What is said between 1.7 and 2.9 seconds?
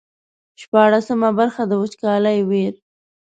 وچکالۍ ویر.